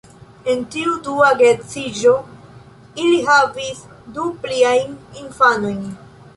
[0.51, 2.15] En tiu dua geedziĝo,
[3.05, 5.81] ili havis du pliajn infanojn.